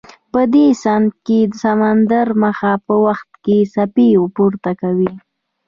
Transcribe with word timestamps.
په 0.31 0.41
دې 0.53 0.67
سیند 0.83 1.09
کې 1.25 1.39
سمندري 1.61 2.33
مد 2.41 2.55
په 2.85 2.93
وخت 3.05 3.29
کې 3.43 3.57
څپې 3.73 4.07
پورته 4.35 4.71
کوي. 4.81 5.11